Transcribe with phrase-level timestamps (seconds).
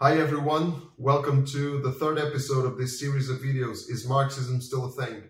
[0.00, 4.84] Hi everyone, welcome to the third episode of this series of videos, Is Marxism Still
[4.84, 5.24] a Thing?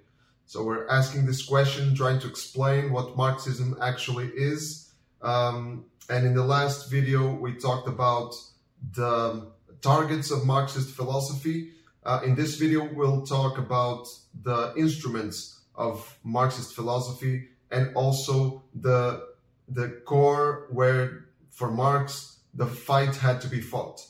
[0.44, 4.92] So we're asking this question, trying to explain what Marxism actually is.
[5.22, 8.34] Um, and in the last video, we talked about
[8.92, 9.50] the
[9.80, 11.70] targets of Marxist philosophy.
[12.04, 14.06] Uh, in this video, we'll talk about
[14.42, 19.28] the instruments of Marxist philosophy and also the,
[19.66, 24.02] the core where, for Marx, the fight had to be fought.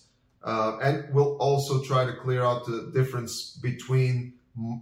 [0.49, 4.33] Uh, and we'll also try to clear out the difference between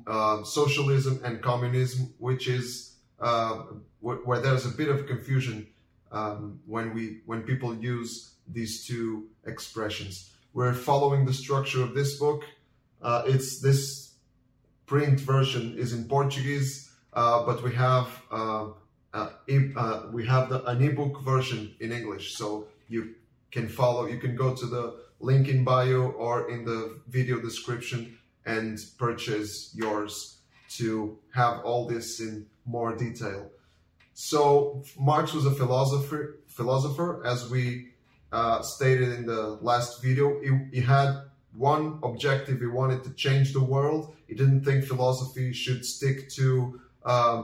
[0.06, 3.54] uh, socialism and communism, which is uh,
[4.00, 5.66] wh- where there's a bit of confusion
[6.12, 8.10] um, when we when people use
[8.46, 10.30] these two expressions.
[10.54, 12.44] We're following the structure of this book.
[13.02, 14.14] Uh, it's this
[14.86, 18.66] print version is in Portuguese, uh, but we have uh,
[20.12, 23.16] we have the, an ebook version in English, so you
[23.56, 24.02] can follow.
[24.14, 24.84] You can go to the
[25.30, 28.00] link in bio or in the video description
[28.44, 30.12] and purchase yours
[30.78, 33.50] to have all this in more detail.
[34.14, 36.22] So Marx was a philosopher,
[36.58, 37.64] philosopher as we
[38.32, 40.24] uh, stated in the last video.
[40.44, 41.10] He, he had
[41.54, 42.60] one objective.
[42.60, 44.14] He wanted to change the world.
[44.28, 47.40] He didn't think philosophy should stick to um,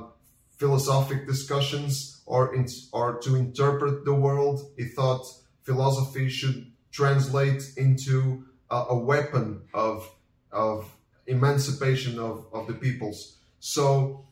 [0.58, 4.56] philosophic discussions or in, or to interpret the world.
[4.76, 5.24] He thought
[5.64, 10.08] philosophy should translate into a, a weapon of
[10.50, 10.90] of
[11.26, 13.36] emancipation of, of the peoples.
[13.60, 14.26] So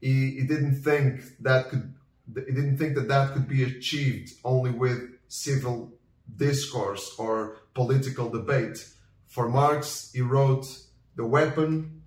[0.00, 1.94] he, he didn't think that could
[2.34, 5.92] he didn't think that that could be achieved only with civil
[6.36, 8.86] discourse or political debate.
[9.26, 10.66] For Marx, he wrote,
[11.16, 12.02] the weapon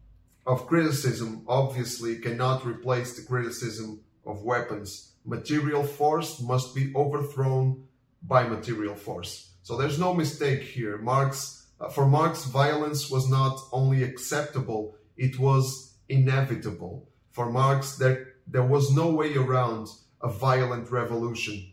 [0.46, 5.14] of criticism obviously cannot replace the criticism of weapons.
[5.26, 7.88] Material force must be overthrown
[8.22, 9.52] by material force.
[9.64, 10.98] So there's no mistake here.
[10.98, 17.08] Marx, uh, for Marx, violence was not only acceptable, it was inevitable.
[17.32, 19.88] For Marx, there, there was no way around
[20.22, 21.72] a violent revolution.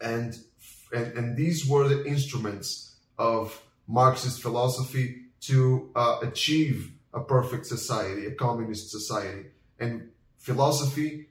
[0.00, 0.36] And,
[0.92, 8.26] and, and these were the instruments of Marxist philosophy to uh, achieve a perfect society,
[8.26, 9.46] a communist society.
[9.78, 11.28] And philosophy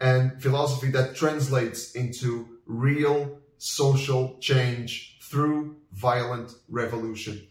[0.00, 7.46] and philosophy that translates into real social change through violent revolution.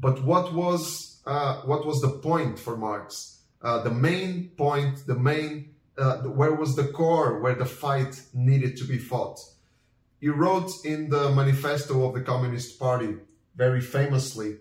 [0.00, 3.40] But what was uh, what was the point for Marx?
[3.62, 8.76] Uh, the main point, the main uh, where was the core where the fight needed
[8.78, 9.38] to be fought?
[10.20, 13.14] He wrote in the manifesto of the Communist Party
[13.56, 14.56] very famously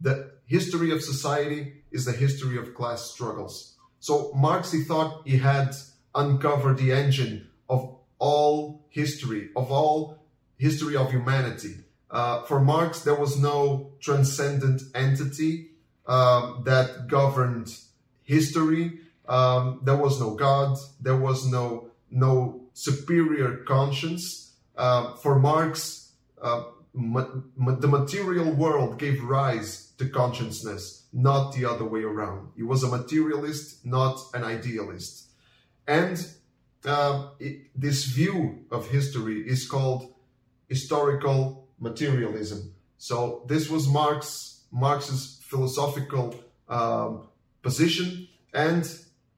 [0.00, 3.76] the history of society is the history of class struggles.
[4.00, 5.74] So Marx he thought he had
[6.14, 10.18] uncovered the engine of all history, of all
[10.58, 11.76] history of humanity.
[12.10, 15.70] Uh, for Marx, there was no transcendent entity
[16.06, 17.76] um, that governed
[18.22, 19.00] history.
[19.28, 20.78] Um, there was no God.
[21.00, 24.52] There was no no superior conscience.
[24.76, 31.64] Uh, for Marx, uh, ma- ma- the material world gave rise to consciousness, not the
[31.64, 32.50] other way around.
[32.54, 35.30] He was a materialist, not an idealist.
[35.88, 36.24] And
[36.84, 40.12] uh, it, this view of history is called
[40.68, 42.74] historical materialism.
[42.98, 46.34] So this was Marx Marx's philosophical
[46.68, 47.28] um,
[47.62, 48.88] position, and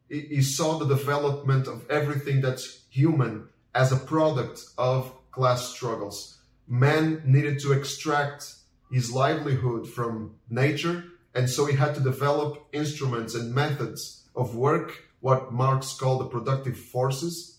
[0.08, 6.38] he saw the development of everything that's human as a product of class struggles.
[6.66, 8.54] Man needed to extract
[8.90, 15.04] his livelihood from nature, and so he had to develop instruments and methods of work,
[15.20, 17.57] what Marx called the productive forces,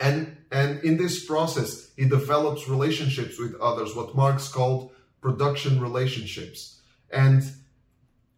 [0.00, 6.80] and, and in this process, he develops relationships with others, what Marx called production relationships.
[7.10, 7.42] And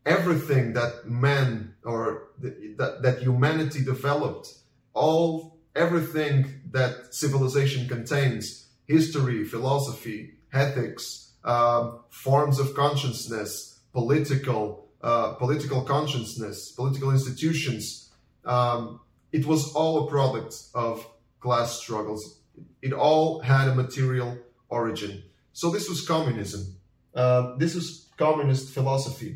[0.05, 4.49] everything that man or that, that humanity developed,
[4.95, 15.83] all everything that civilization contains, history, philosophy, ethics, um, forms of consciousness, political, uh, political
[15.83, 18.11] consciousness, political institutions,
[18.45, 19.01] um,
[19.33, 21.07] it was all a product of
[21.47, 22.23] class struggles.
[22.83, 24.31] It all had a material
[24.69, 25.23] origin.
[25.53, 26.63] So this was communism.
[27.15, 29.33] Uh, this was communist philosophy.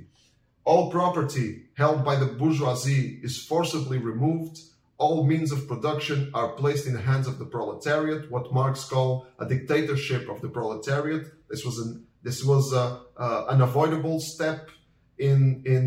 [0.64, 1.48] All property
[1.82, 4.56] held by the bourgeoisie is forcibly removed.
[4.98, 9.26] All means of production are placed in the hands of the proletariat, what Marx called
[9.38, 11.24] a dictatorship of the proletariat.
[11.48, 11.90] This was an
[12.22, 12.86] this was a,
[13.16, 14.68] uh, an avoidable step
[15.16, 15.82] in in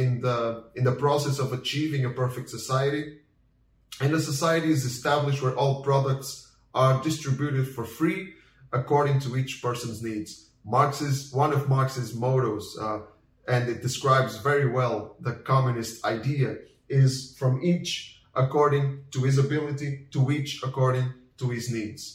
[0.00, 0.38] in the
[0.74, 3.21] in the process of achieving a perfect society.
[4.00, 8.34] And a society is established where all products are distributed for free
[8.72, 10.50] according to each person's needs.
[10.64, 13.00] Marx's one of Marx's mottos, uh,
[13.48, 16.56] and it describes very well the communist idea,
[16.88, 22.14] is from each according to his ability, to each according to his needs.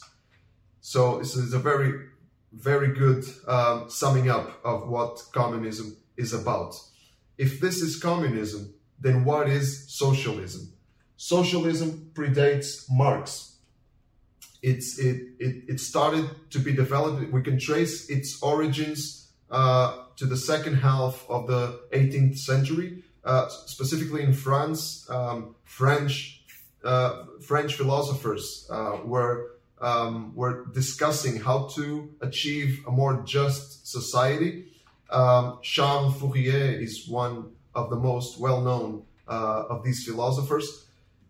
[0.80, 1.92] So this is a very,
[2.52, 6.74] very good um, summing up of what communism is about.
[7.36, 10.72] If this is communism, then what is socialism?
[11.18, 13.56] Socialism predates Marx.
[14.62, 17.32] It's, it, it, it started to be developed.
[17.32, 23.48] We can trace its origins uh, to the second half of the 18th century, uh,
[23.48, 25.10] specifically in France.
[25.10, 26.44] Um, French
[26.84, 34.66] uh, French philosophers uh, were um, were discussing how to achieve a more just society.
[35.10, 40.87] Um, Charles Fourier is one of the most well-known uh, of these philosophers.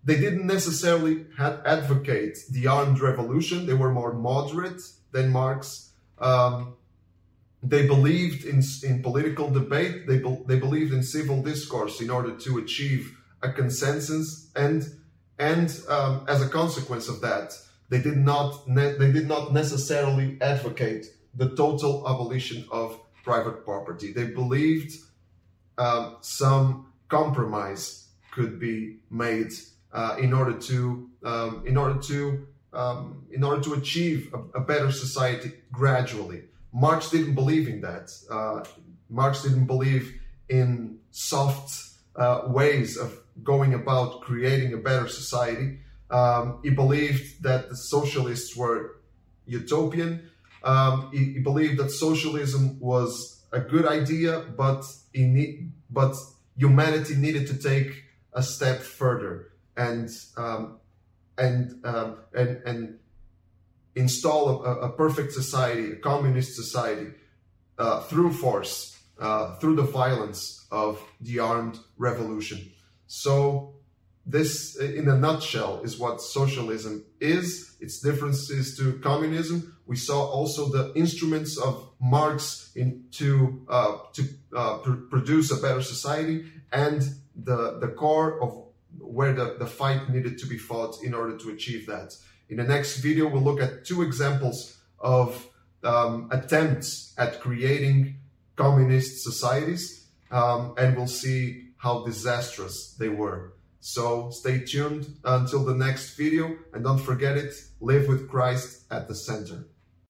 [0.08, 3.66] They didn't necessarily advocate the armed revolution.
[3.66, 4.80] They were more moderate
[5.12, 5.90] than Marx.
[6.18, 6.76] Um,
[7.62, 10.06] they believed in, in political debate.
[10.06, 14.50] They, be, they believed in civil discourse in order to achieve a consensus.
[14.56, 14.88] And,
[15.38, 17.52] and um, as a consequence of that,
[17.90, 21.04] they did not they did not necessarily advocate
[21.34, 24.12] the total abolition of private property.
[24.14, 24.90] They believed
[25.76, 29.52] um, some compromise could be made
[29.92, 34.60] uh, in order to um, in order to um, in order to achieve a, a,
[34.60, 36.44] better society gradually.
[36.72, 38.12] Marx didn't believe in that.
[38.30, 38.62] Uh,
[39.08, 41.72] Marx didn't believe in soft
[42.16, 45.78] uh, ways of going about creating a better society.
[46.10, 48.96] Um, he believed that the socialists were
[49.46, 50.30] utopian.
[50.62, 56.14] Um, he, he, believed that socialism was a good idea, but he need, but
[56.56, 59.47] humanity needed to take a step further
[59.78, 60.78] and um,
[61.38, 62.98] and um, and and
[63.94, 67.10] install a, a, perfect society, a communist society,
[67.78, 72.58] uh, through force, uh, through the violence of the armed revolution.
[73.06, 73.74] So
[74.26, 77.76] this, in a nutshell, is what socialism is.
[77.80, 79.76] Its differences to communism.
[79.86, 84.22] We saw also the instruments of Marx in to uh, to
[84.54, 87.02] uh, pr- produce a better society, and
[87.34, 88.67] the the core of
[89.00, 92.14] where the, the fight needed to be fought in order to achieve that.
[92.48, 95.46] In the next video, we'll look at two examples of
[95.84, 98.16] um, attempts at creating
[98.56, 103.52] communist societies, um, and we'll see how disastrous they were.
[103.80, 109.06] So stay tuned until the next video and don't forget it, live with Christ at
[109.06, 109.67] the center.